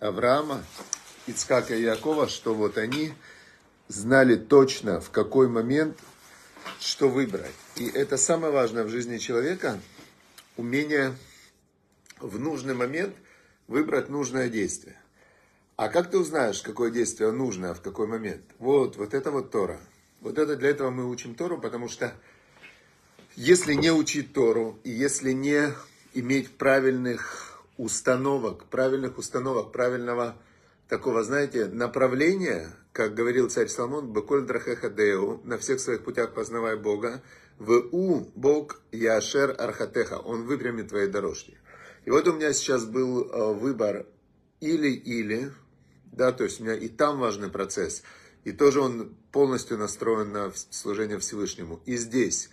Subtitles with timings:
[0.00, 0.64] Авраама,
[1.26, 3.12] Ицкака и Якова, что вот они
[3.88, 5.98] знали точно, в какой момент
[6.80, 7.54] что выбрать.
[7.76, 9.80] И это самое важное в жизни человека,
[10.56, 11.16] умение
[12.20, 13.14] в нужный момент
[13.66, 14.96] выбрать нужное действие.
[15.76, 18.42] А как ты узнаешь, какое действие нужно, а в какой момент?
[18.58, 19.80] Вот, вот это вот Тора.
[20.20, 22.12] Вот это для этого мы учим Тору, потому что
[23.36, 25.72] если не учить Тору, и если не
[26.14, 30.36] иметь правильных установок, правильных установок, правильного
[30.88, 37.22] такого, знаете, направления, как говорил царь Соломон, «Беколь драхехадеу», на всех своих путях познавай Бога,
[37.58, 41.58] «В у Бог яшер архатеха», Он выпрямит твои дорожки.
[42.04, 44.06] И вот у меня сейчас был э, выбор
[44.60, 45.52] или-или,
[46.12, 48.02] да, то есть у меня и там важный процесс,
[48.44, 51.80] и тоже он полностью настроен на служение Всевышнему.
[51.84, 52.50] И здесь,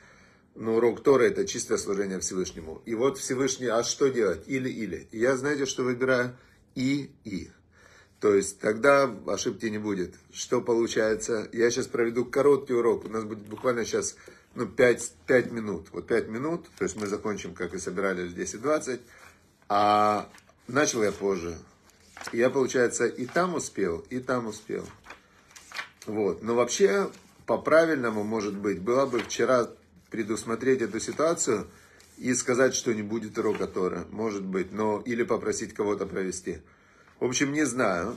[0.56, 2.82] ну, урок Тора это чистое служение Всевышнему.
[2.86, 4.44] И вот Всевышний, а что делать?
[4.48, 5.08] Или-или.
[5.12, 6.36] Я, знаете, что выбираю?
[6.76, 7.50] И-и.
[8.22, 10.16] То есть тогда ошибки не будет.
[10.32, 11.50] Что получается?
[11.52, 13.06] Я сейчас проведу короткий урок.
[13.06, 14.16] У нас будет буквально сейчас
[14.56, 15.88] ну, 5, 5 минут.
[15.92, 16.68] Вот 5 минут.
[16.78, 19.02] То есть мы закончим, как и собирались, в 10.20.
[19.68, 20.30] А
[20.68, 21.58] начал я позже.
[22.32, 24.86] Я, получается, и там успел, и там успел.
[26.06, 26.42] Вот.
[26.42, 27.10] Но вообще,
[27.46, 29.70] по-правильному, может быть, было бы вчера
[30.16, 31.68] предусмотреть эту ситуацию
[32.18, 34.06] и сказать, что не будет урока Тора.
[34.12, 34.72] Может быть.
[34.72, 36.60] Но, или попросить кого-то провести.
[37.20, 38.16] В общем, не знаю.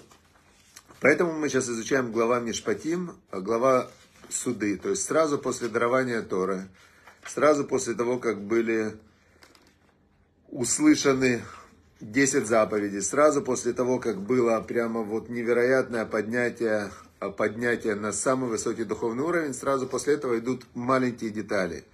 [1.01, 3.91] Поэтому мы сейчас изучаем глава Мишпатим, глава
[4.29, 4.77] суды.
[4.77, 6.69] То есть сразу после дарования Торы,
[7.27, 8.97] сразу после того, как были
[10.51, 11.43] услышаны
[12.01, 18.85] 10 заповедей, сразу после того, как было прямо вот невероятное поднятие, поднятие на самый высокий
[18.85, 21.85] духовный уровень, сразу после этого идут маленькие детали.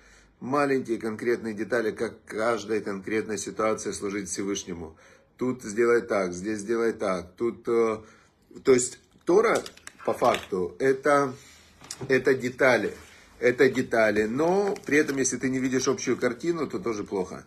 [0.40, 4.96] Маленькие конкретные детали, как каждая конкретная ситуация служить Всевышнему.
[5.38, 7.32] Тут сделай так, здесь сделай так.
[7.36, 7.98] Тут, э,
[8.62, 9.62] то есть Тора,
[10.04, 11.32] по факту, это,
[12.08, 12.92] это детали.
[13.40, 14.24] Это детали.
[14.24, 17.44] Но при этом, если ты не видишь общую картину, то тоже плохо.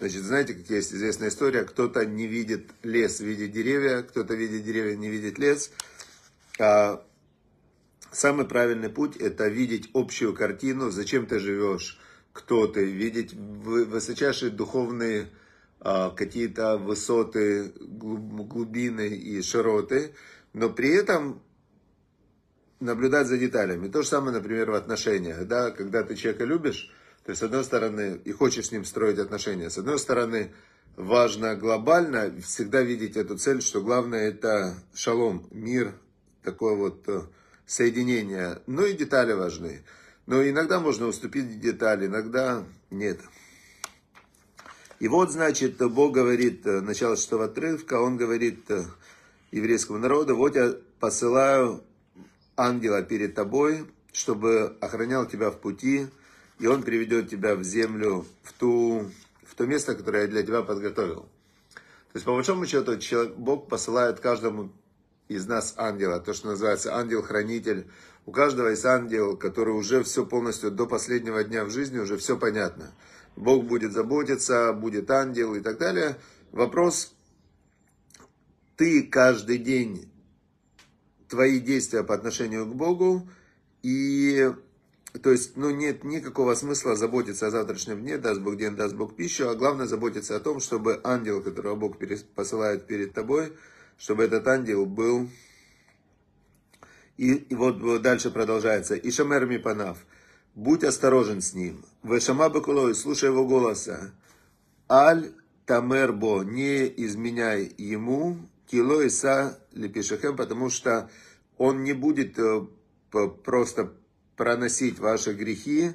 [0.00, 4.96] Значит, знаете, как есть известная история, кто-то не видит лес, видит деревья, кто-то видит деревья,
[4.96, 5.70] не видит лес.
[8.10, 12.00] Самый правильный путь– это видеть общую картину, зачем ты живешь,
[12.32, 15.28] кто ты, видеть высочайшие духовные
[15.80, 20.14] а, какие-то высоты, глубины и широты,
[20.52, 21.42] но при этом
[22.80, 23.88] наблюдать за деталями.
[23.88, 25.46] То же самое, например, в отношениях.
[25.46, 25.70] Да?
[25.70, 26.92] Когда ты человека любишь,
[27.28, 30.52] есть, с одной стороны, и хочешь с ним строить отношения, с одной стороны,
[30.96, 35.94] важно глобально всегда видеть эту цель, что главное это шалом, мир,
[36.42, 37.06] такое вот
[37.68, 38.60] соединение.
[38.66, 39.82] Ну и детали важны.
[40.26, 43.20] Но иногда можно уступить детали, иногда нет.
[44.98, 48.84] И вот, значит, Бог говорит, э, начало шестого отрывка, Он говорит э,
[49.52, 51.84] еврейскому народу, вот я посылаю
[52.56, 56.08] ангела перед тобой, чтобы охранял тебя в пути,
[56.58, 59.08] и Он приведет тебя в землю, в, ту,
[59.44, 61.28] в то место, которое я для тебя подготовил.
[61.72, 64.72] То есть, по большому счету, человек, Бог посылает каждому
[65.28, 67.86] из нас ангела, то, что называется ангел-хранитель.
[68.26, 72.36] У каждого есть ангел, который уже все полностью до последнего дня в жизни, уже все
[72.36, 72.92] понятно.
[73.36, 76.16] Бог будет заботиться, будет ангел и так далее.
[76.50, 77.14] Вопрос,
[78.76, 80.10] ты каждый день,
[81.28, 83.28] твои действия по отношению к Богу,
[83.82, 84.50] и
[85.22, 89.16] то есть, ну, нет никакого смысла заботиться о завтрашнем дне, даст Бог день, даст Бог
[89.16, 91.96] пищу, а главное заботиться о том, чтобы ангел, которого Бог
[92.34, 93.52] посылает перед тобой,
[93.98, 95.28] чтобы этот ангел был...
[97.16, 98.94] И, и вот дальше продолжается.
[98.94, 99.98] Ишамер Мипанав.
[100.54, 101.84] Будь осторожен с ним.
[102.04, 104.12] Вешама Бакулой, слушай его голоса.
[104.88, 105.32] Аль
[105.66, 108.38] Тамербо, не изменяй ему.
[108.70, 111.10] Кило Иса Лепишахем, потому что
[111.56, 112.66] он не будет э,
[113.44, 113.92] просто
[114.36, 115.92] проносить ваши грехи,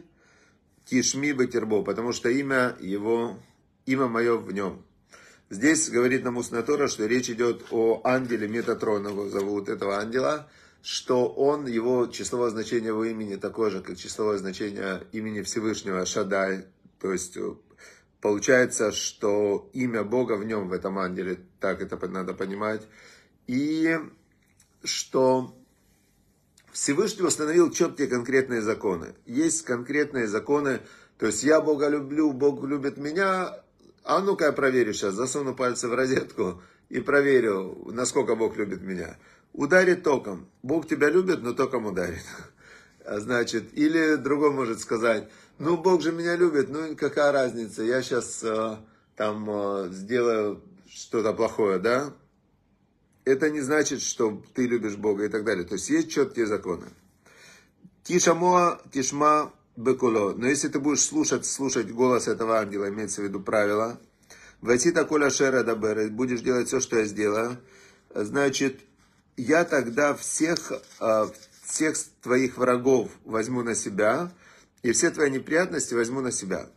[0.85, 3.39] Тишми Батербо, потому что имя его,
[3.85, 4.83] имя мое в нем.
[5.53, 10.49] Здесь говорит нам устная Тора, что речь идет о ангеле Метатрона, его зовут этого ангела,
[10.81, 16.65] что он, его числовое значение его имени такое же, как числовое значение имени Всевышнего Шадай.
[16.99, 17.37] То есть
[18.19, 22.81] получается, что имя Бога в нем, в этом ангеле, так это надо понимать.
[23.45, 23.99] И
[24.83, 25.55] что
[26.71, 29.13] Всевышний установил четкие конкретные законы.
[29.27, 30.79] Есть конкретные законы,
[31.19, 33.59] то есть я Бога люблю, Бог любит меня,
[34.03, 39.17] а ну-ка я проверю сейчас, засуну пальцы в розетку и проверю, насколько Бог любит меня.
[39.53, 40.49] Ударит током.
[40.61, 42.23] Бог тебя любит, но током ударит.
[43.05, 45.29] А значит, или другой может сказать,
[45.59, 48.77] ну Бог же меня любит, ну какая разница, я сейчас э,
[49.17, 52.13] там э, сделаю что-то плохое, да?
[53.25, 55.63] это не значит, что ты любишь Бога и так далее.
[55.63, 56.85] То есть есть четкие законы.
[58.03, 60.33] Тишамоа, тишма, бекуло.
[60.33, 63.99] Но если ты будешь слушать, слушать голос этого ангела, имеется в виду правила,
[64.61, 67.57] войти такой шера дабер, будешь делать все, что я сделаю,
[68.13, 68.79] значит,
[69.37, 71.29] я тогда всех, а,
[71.63, 74.31] всех твоих врагов возьму на себя,
[74.83, 76.69] и все твои неприятности возьму на себя.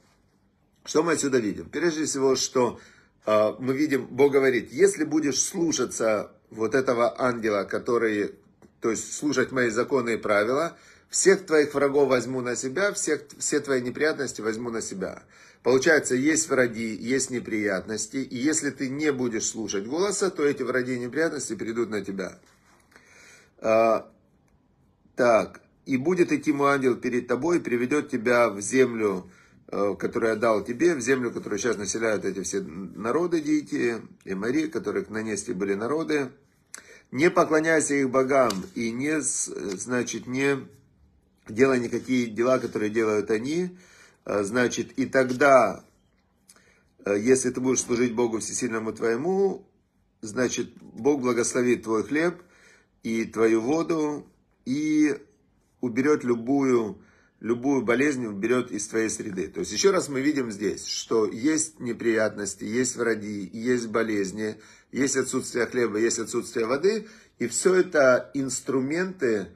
[0.84, 1.69] Что мы отсюда видим?
[1.69, 2.81] Прежде всего, что
[3.26, 8.37] а, мы видим, Бог говорит, если будешь слушаться вот этого ангела, который,
[8.81, 10.76] то есть слушать мои законы и правила,
[11.08, 15.23] всех твоих врагов возьму на себя, всех, все твои неприятности возьму на себя.
[15.62, 20.94] Получается, есть враги, есть неприятности, и если ты не будешь слушать голоса, то эти враги
[20.94, 22.38] и неприятности придут на тебя.
[23.58, 24.11] А,
[25.17, 29.29] так, и будет идти мой ангел перед тобой, и приведет тебя в землю,
[29.69, 34.35] Э, который я дал тебе, в землю, которую сейчас населяют эти все народы, дети, и
[34.35, 36.31] Мари, которые на Несте были народы.
[37.11, 40.58] Не поклоняйся их богам и не, значит, не
[41.48, 43.76] делай никакие дела, которые делают они.
[44.25, 45.84] Э, значит, и тогда,
[47.04, 49.66] э, если ты будешь служить Богу Всесильному твоему,
[50.20, 52.43] значит, Бог благословит твой хлеб
[53.02, 54.26] и твою воду
[54.64, 55.16] и
[55.81, 57.00] уберет любую
[57.40, 59.48] любую болезнь берет из твоей среды.
[59.48, 64.56] То есть еще раз мы видим здесь, что есть неприятности, есть враги, есть болезни,
[64.90, 67.06] есть отсутствие хлеба, есть отсутствие воды,
[67.38, 69.48] и все это инструменты,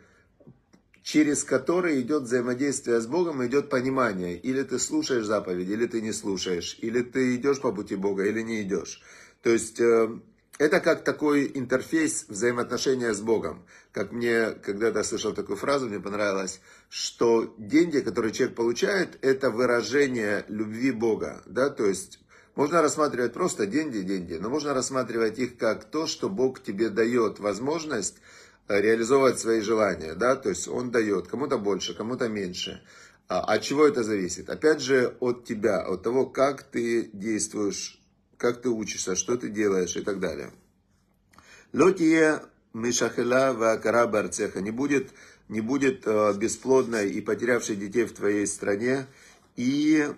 [1.02, 4.36] через которые идет взаимодействие с Богом, идет понимание.
[4.36, 8.42] Или ты слушаешь заповеди, или ты не слушаешь, или ты идешь по пути Бога, или
[8.42, 9.02] не идешь.
[9.42, 10.08] То есть э,
[10.58, 13.64] это как такой интерфейс взаимоотношения с Богом.
[13.92, 16.60] Как мне когда-то слышал такую фразу, мне понравилось,
[16.90, 21.42] что деньги, которые человек получает, это выражение любви Бога.
[21.46, 21.70] Да?
[21.70, 22.20] То есть
[22.56, 27.38] можно рассматривать просто деньги, деньги, но можно рассматривать их как то, что Бог тебе дает
[27.38, 28.16] возможность
[28.78, 30.14] реализовывать свои желания.
[30.14, 30.36] Да?
[30.36, 32.82] То есть Он дает кому-то больше, кому-то меньше.
[33.28, 34.50] А от чего это зависит?
[34.50, 38.00] Опять же, от тебя, от того, как ты действуешь
[38.40, 40.50] как ты учишься, что ты делаешь и так далее.
[41.72, 42.40] Лотие
[42.72, 45.10] Мишахела Вакара Барцеха не будет,
[45.48, 49.06] не будет э, бесплодной и потерявшей детей в твоей стране,
[49.56, 50.08] и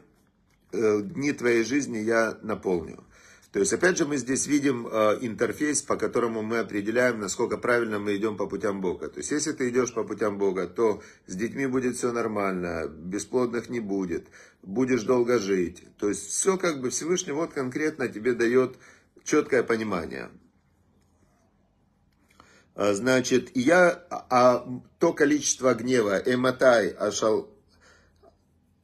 [0.72, 3.05] э, дни твоей жизни я наполню.
[3.52, 7.99] То есть, опять же, мы здесь видим э, интерфейс, по которому мы определяем, насколько правильно
[7.99, 9.08] мы идем по путям Бога.
[9.08, 13.69] То есть, если ты идешь по путям Бога, то с детьми будет все нормально, бесплодных
[13.69, 14.28] не будет,
[14.62, 15.84] будешь долго жить.
[15.99, 18.78] То есть, все как бы Всевышний вот конкретно тебе дает
[19.22, 20.31] четкое понимание.
[22.75, 24.66] А, значит, я, а
[24.98, 27.50] то количество гнева, эматай, ашал,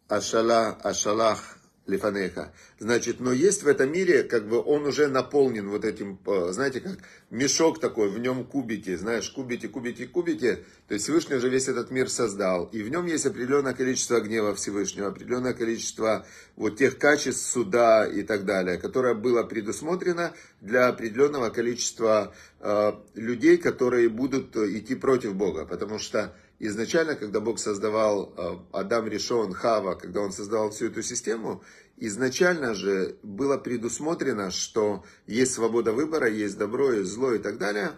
[0.08, 1.57] ашала, ашалах,
[1.88, 2.52] лифанеха.
[2.78, 6.80] Значит, но есть в этом мире, как бы он уже наполнен вот этим, э, знаете,
[6.80, 6.98] как
[7.30, 10.58] мешок такой, в нем кубики, знаешь, кубики, кубики, кубики.
[10.86, 12.66] То есть Всевышний уже весь этот мир создал.
[12.66, 16.26] И в нем есть определенное количество гнева Всевышнего, определенное количество
[16.56, 23.56] вот тех качеств суда и так далее, которое было предусмотрено для определенного количества э, людей,
[23.56, 25.64] которые будут идти против Бога.
[25.64, 31.02] Потому что изначально, когда Бог создавал э, Адам Решон, Хава, когда он создавал всю эту
[31.02, 31.62] систему,
[31.96, 37.92] изначально же было предусмотрено, что есть свобода выбора, есть добро, есть зло и так далее.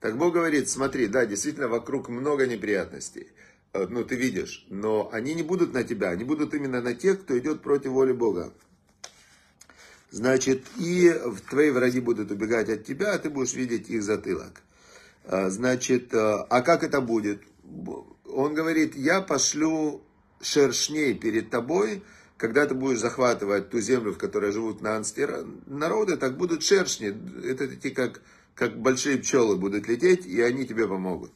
[0.00, 3.28] Так Бог говорит, смотри, да, действительно вокруг много неприятностей,
[3.72, 7.22] э, ну ты видишь, но они не будут на тебя, они будут именно на тех,
[7.22, 8.52] кто идет против воли Бога.
[10.12, 11.14] Значит, и
[11.48, 14.62] твои враги будут убегать от тебя, а ты будешь видеть их затылок.
[15.24, 17.42] Э, значит, а как это будет?
[18.26, 20.02] Он говорит, я пошлю
[20.40, 22.02] шершней перед тобой,
[22.36, 27.68] когда ты будешь захватывать ту землю, в которой живут наанские народы, так будут шершни, это
[27.68, 28.22] такие как,
[28.54, 31.32] как большие пчелы будут лететь, и они тебе помогут.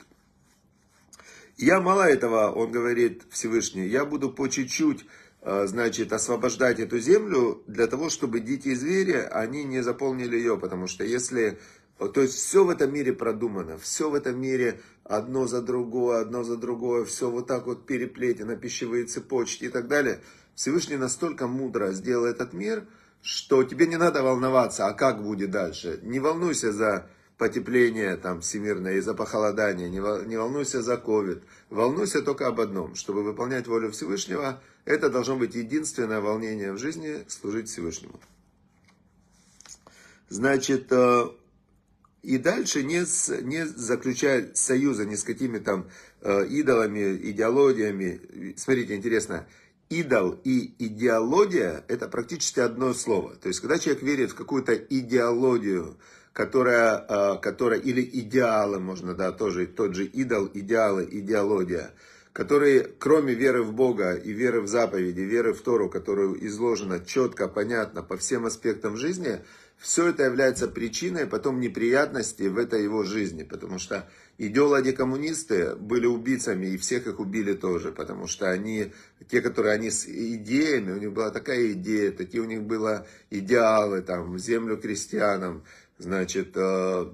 [1.56, 5.04] Я мало этого, он говорит Всевышний, я буду по чуть-чуть,
[5.42, 10.88] э, значит, освобождать эту землю для того, чтобы дикие звери, они не заполнили ее, потому
[10.88, 11.60] что если
[11.98, 16.42] то есть все в этом мире продумано, все в этом мире одно за другое, одно
[16.42, 20.20] за другое, все вот так вот переплетено, пищевые цепочки и так далее.
[20.54, 22.86] Всевышний настолько мудро сделал этот мир,
[23.22, 26.00] что тебе не надо волноваться, а как будет дальше.
[26.02, 27.08] Не волнуйся за
[27.38, 31.42] потепление там всемирное и за похолодание, не, волнуйся за ковид.
[31.70, 37.24] Волнуйся только об одном, чтобы выполнять волю Всевышнего, это должно быть единственное волнение в жизни,
[37.28, 38.20] служить Всевышнему.
[40.28, 41.28] Значит, э,
[42.24, 43.04] и дальше не,
[43.42, 45.88] не заключает союза ни с какими там
[46.22, 48.54] э, идолами, идеологиями.
[48.56, 49.46] Смотрите, интересно,
[49.90, 53.36] идол и идеология– это практически одно слово.
[53.36, 55.98] То есть, когда человек верит в какую-то идеологию,
[56.32, 61.92] которая, э, которая или идеалы, можно, да, тоже тот же идол, идеалы, идеология,
[62.32, 67.48] которые, кроме веры в Бога и веры в заповеди, веры в Тору, которую изложена четко,
[67.48, 69.40] понятно по всем аспектам жизни,
[69.84, 76.68] все это является причиной потом неприятностей в этой его жизни, потому что идеологи-коммунисты были убийцами,
[76.68, 78.94] и всех их убили тоже, потому что они,
[79.28, 84.00] те, которые они с идеями, у них была такая идея, такие у них были идеалы,
[84.00, 85.64] там, землю крестьянам,
[85.98, 87.06] значит, э,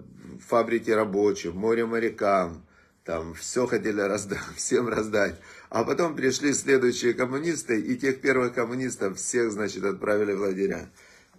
[0.46, 2.64] фабрики рабочим, море морякам,
[3.04, 5.40] там, все хотели раздать, всем раздать.
[5.70, 10.88] А потом пришли следующие коммунисты, и тех первых коммунистов всех, значит, отправили в лагеря.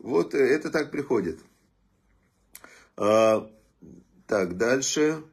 [0.02, 1.40] Вот это так приходит.
[2.98, 3.48] А,
[4.26, 5.24] так, дальше.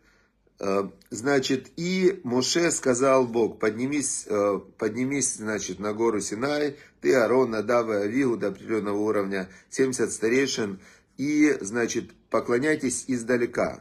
[0.61, 7.51] А, значит, и Моше сказал Бог, поднимись, а, поднимись, значит, на гору Синай, ты, Арон,
[7.53, 10.81] Надава Авигу до определенного уровня, 70 старейшин,
[11.17, 13.81] и, значит, поклоняйтесь издалека.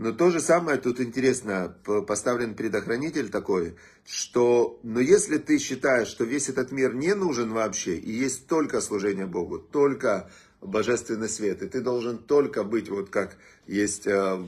[0.00, 1.76] Но то же самое тут интересно,
[2.06, 3.76] поставлен предохранитель такой,
[4.06, 8.80] что, но если ты считаешь, что весь этот мир не нужен вообще, и есть только
[8.80, 10.30] служение Богу, только
[10.62, 14.42] божественный свет, и ты должен только быть, вот как есть э,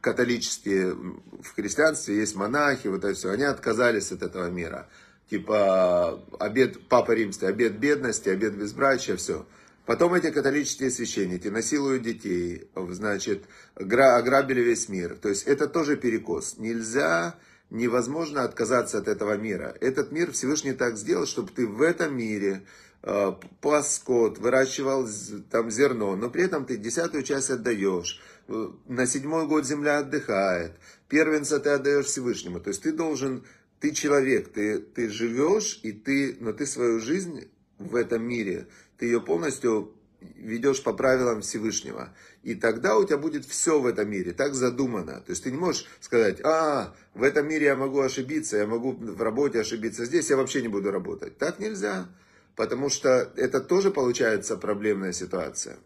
[0.00, 4.88] католические, в христианстве есть монахи, вот это все, они отказались от этого мира.
[5.30, 9.46] Типа обед Папа Римский, обед бедности, обед безбрачия, все.
[9.90, 15.16] Потом эти католические священники насилуют детей, значит, ограбили весь мир.
[15.20, 16.58] То есть это тоже перекос.
[16.58, 17.34] Нельзя,
[17.70, 19.76] невозможно отказаться от этого мира.
[19.80, 22.62] Этот мир Всевышний так сделал, чтобы ты в этом мире
[23.02, 25.08] э, пас скот, выращивал
[25.50, 28.20] там зерно, но при этом ты десятую часть отдаешь.
[28.46, 30.70] Э, на седьмой год земля отдыхает.
[31.08, 32.60] Первенца ты отдаешь Всевышнему.
[32.60, 33.44] То есть ты должен,
[33.80, 38.68] ты человек, ты, ты живешь, и ты, но ты свою жизнь в этом мире
[38.98, 42.14] ты ее полностью ведешь по правилам Всевышнего.
[42.42, 45.20] И тогда у тебя будет все в этом мире, так задумано.
[45.20, 48.92] То есть ты не можешь сказать, а, в этом мире я могу ошибиться, я могу
[48.92, 51.38] в работе ошибиться, здесь я вообще не буду работать.
[51.38, 52.08] Так нельзя,
[52.54, 55.78] потому что это тоже получается проблемная ситуация.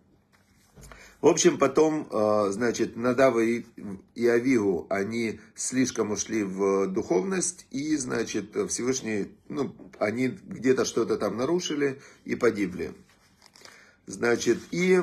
[1.25, 3.65] В общем, потом, а, значит, Надава и
[4.27, 12.03] Авигу, они слишком ушли в духовность, и, значит, Всевышний, ну, они где-то что-то там нарушили
[12.27, 12.93] и погибли.
[14.05, 15.01] Значит, и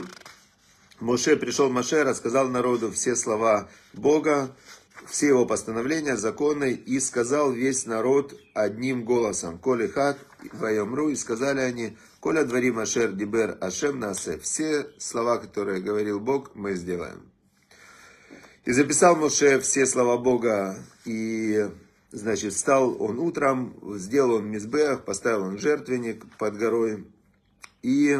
[1.00, 4.56] Моше пришел Моше, рассказал народу все слова Бога,
[5.08, 10.20] все его постановления, законы, и сказал весь народ одним голосом, «Коли хат
[10.54, 14.40] вайомру», и сказали они, «Коля дворим ашер дибер ашем насе».
[14.40, 17.30] Все слова, которые говорил Бог, мы сделаем.
[18.64, 21.70] И записал Моше все слова Бога, и,
[22.12, 27.06] значит, встал он утром, сделал он мизбех, поставил он жертвенник под горой,
[27.82, 28.20] и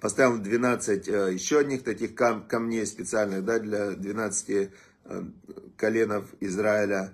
[0.00, 4.68] Поставил 12 э, еще одних таких кам камней специальных да, для 12 э,
[5.76, 7.12] коленов Израиля.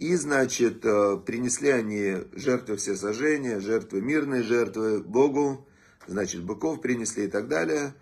[0.00, 5.68] И, значит, э, принесли они жертвы всесожжения, жертвы мирные, жертвы Богу,
[6.06, 7.92] значит, быков принесли и так далее.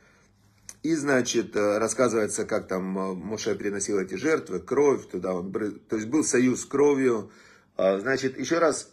[0.84, 6.22] И, значит, рассказывается, как там Моше приносил эти жертвы, кровь туда он, то есть был
[6.22, 7.32] союз с кровью.
[7.76, 8.92] Значит, еще раз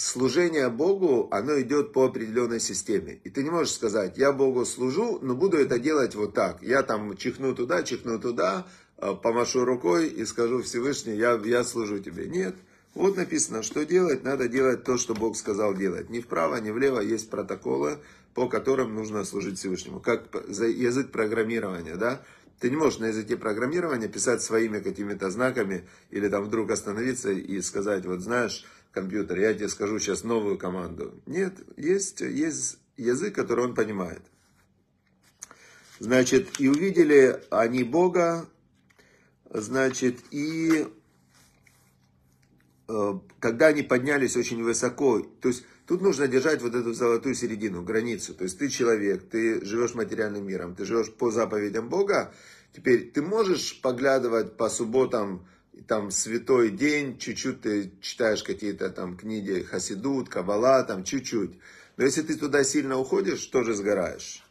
[0.00, 3.20] служение Богу, оно идет по определенной системе.
[3.22, 6.62] И ты не можешь сказать, я Богу служу, но буду это делать вот так.
[6.62, 8.89] Я там чихну туда, чихну туда, э,
[9.22, 12.26] помашу рукой и скажу Всевышний, я, я служу тебе.
[12.26, 12.54] Нет.
[12.94, 16.10] Вот написано, что делать, надо делать то, что Бог сказал делать.
[16.10, 17.98] Ни вправо, ни влево есть протоколы,
[18.34, 20.00] по которым нужно служить Всевышнему.
[20.00, 22.22] Как язык программирования, да?
[22.58, 27.60] Ты не можешь на языке программирования писать своими какими-то знаками или там вдруг остановиться и
[27.62, 31.14] сказать, вот знаешь, компьютер, я тебе скажу сейчас новую команду.
[31.26, 34.20] Нет, есть, есть язык, который он понимает.
[36.00, 38.46] Значит, и увидели они Бога,
[39.50, 40.86] значит, и
[42.88, 47.82] э, когда они поднялись очень высоко, то есть тут нужно держать вот эту золотую середину,
[47.82, 48.34] границу.
[48.34, 52.32] То есть ты человек, ты живешь материальным миром, ты живешь по заповедям Бога.
[52.72, 55.46] Теперь ты можешь поглядывать по субботам
[55.88, 61.58] там святой день, чуть-чуть ты читаешь какие-то там книги Хасидут, Кабала, там чуть-чуть.
[61.96, 64.44] Но если ты туда сильно уходишь, тоже сгораешь.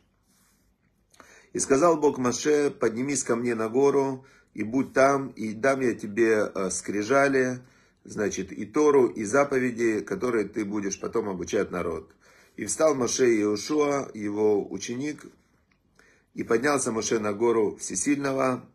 [1.53, 5.93] И сказал Бог Маше, поднимись ко мне на гору, и будь там, и дам я
[5.93, 7.59] тебе э, скрижали,
[8.03, 12.11] значит, и Тору, и заповеди, которые ты будешь потом обучать народ.
[12.55, 15.25] И встал Маше и Иошуа, его ученик,
[16.33, 18.65] и поднялся Маше на гору Всесильного,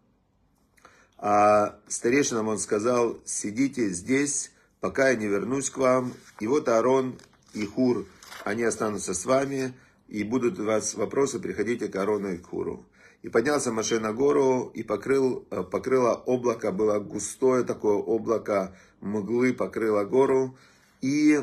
[1.19, 4.50] а старейшинам он сказал, сидите здесь,
[4.81, 6.12] пока я не вернусь к вам.
[6.40, 7.19] И вот Аарон
[7.54, 8.07] и Хур,
[8.45, 9.73] они останутся с вами,
[10.09, 12.85] и будут у вас вопросы, приходите к Аарону и к Хуру.
[13.25, 19.54] И поднялся Маше на гору и покрыл, э, покрыло облако, было густое такое облако мглы,
[19.54, 20.59] покрыло гору.
[21.00, 21.40] И,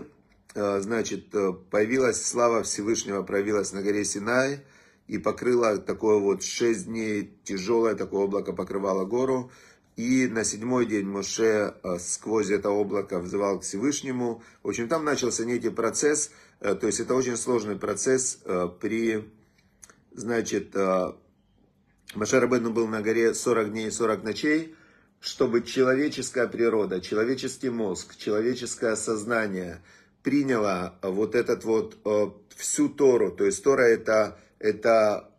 [0.53, 4.63] э, значит, э, появилась слава Всевышнего, проявилась на горе Синай
[5.07, 9.49] и покрыла такое вот шесть дней тяжелое такое облако покрывало гору.
[9.95, 14.43] И на седьмой день Моше сквозь это облако взывал к Всевышнему.
[14.61, 18.39] В общем, там начался некий процесс, то есть это очень сложный процесс
[18.79, 19.29] при,
[20.11, 20.75] значит,
[22.13, 24.75] Маше Рабену был на горе 40 дней и 40 ночей,
[25.21, 29.81] чтобы человеческая природа, человеческий мозг, человеческое сознание
[30.21, 33.31] приняло вот этот вот э, всю Тору.
[33.31, 35.31] То есть Тора это, это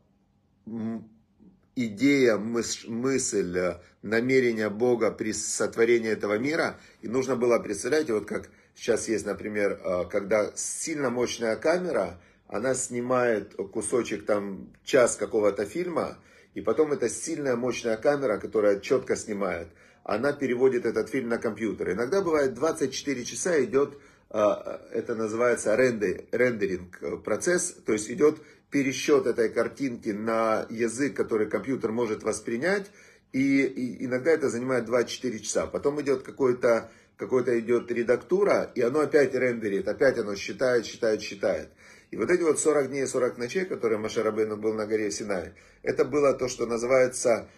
[1.76, 6.78] идея, мысль, э, намерение Бога при сотворении этого мира.
[7.02, 12.74] И нужно было, представляете, вот как сейчас есть, например, э, когда сильно мощная камера, она
[12.74, 16.18] снимает кусочек там, час какого-то фильма,
[16.54, 19.68] и потом эта сильная, мощная камера, которая четко снимает,
[20.04, 21.92] она переводит этот фильм на компьютер.
[21.92, 23.98] Иногда бывает 24 часа идет,
[24.30, 28.38] а, это называется рендер, рендеринг э, процесс, то есть идет
[28.70, 32.90] пересчет этой картинки на язык, который компьютер может воспринять,
[33.32, 35.66] и иногда это занимает 24 часа.
[35.66, 41.68] Потом идет какой-то какой-то идет редактура, и оно опять рендерит, опять оно считает, считает, считает.
[42.12, 45.10] И вот эти вот 40 дней и 40 ночей, которые Маша Рабейну был на горе
[45.10, 47.48] Синай, это было то, что называется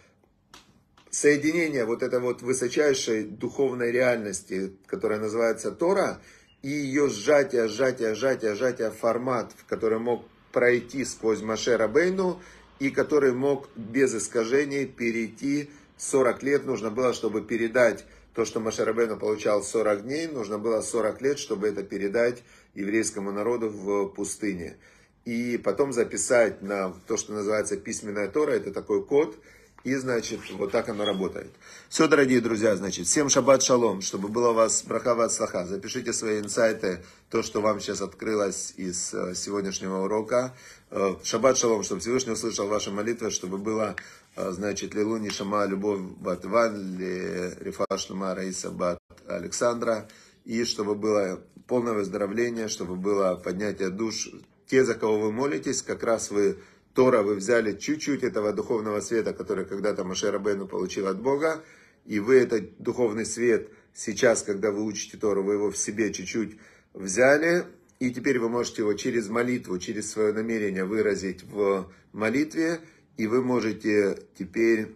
[1.11, 6.21] соединение вот этой вот высочайшей духовной реальности, которая называется Тора,
[6.61, 12.41] и ее сжатие, сжатие, сжатие, сжатие, формат, в который мог пройти сквозь Маше Рабейну,
[12.79, 16.65] и который мог без искажений перейти 40 лет.
[16.65, 21.69] Нужно было, чтобы передать то, что Машарабену получал 40 дней, нужно было 40 лет, чтобы
[21.69, 22.43] это передать
[22.75, 24.77] еврейскому народу в пустыне.
[25.25, 29.35] И потом записать на то, что называется письменная Тора, это такой код,
[29.83, 31.51] и, значит, вот так оно работает.
[31.89, 35.65] Все, дорогие друзья, значит, всем шаббат шалом, чтобы было у вас брахава слаха.
[35.65, 40.55] Запишите свои инсайты, то, что вам сейчас открылось из э, сегодняшнего урока.
[40.89, 43.95] Э, шаббат шалом, чтобы Всевышний услышал ваши молитвы, чтобы было
[44.35, 50.09] а, значит, Лилуни Шама Любовь Бат Иван, Рифа Шлема Раиса Бат Александра,
[50.43, 54.29] и чтобы было полное выздоровление, чтобы было поднятие душ.
[54.67, 56.57] Те, за кого вы молитесь, как раз вы
[56.93, 61.63] Тора, вы взяли чуть-чуть этого духовного света, который когда-то Машера Бену получил от Бога,
[62.05, 66.57] и вы этот духовный свет сейчас, когда вы учите Тору, вы его в себе чуть-чуть
[66.93, 67.65] взяли,
[67.99, 72.79] и теперь вы можете его через молитву, через свое намерение выразить в молитве,
[73.17, 74.95] и вы можете теперь,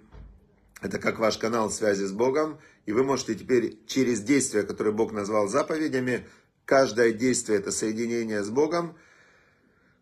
[0.82, 5.12] это как ваш канал связи с Богом, и вы можете теперь через действия, которые Бог
[5.12, 6.26] назвал заповедями,
[6.70, 8.96] каждое действие это соединение с Богом,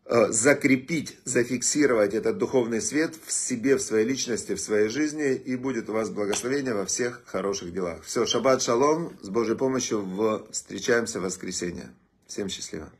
[0.03, 5.55] э, закрепить, зафиксировать этот духовный свет в себе, в своей личности, в своей жизни, и
[5.55, 8.03] будет у вас благословение во всех хороших делах.
[8.03, 10.05] Все, шаббат шалом, с Божьей помощью
[10.51, 11.89] встречаемся в воскресенье.
[12.27, 12.91] Всем счастливо.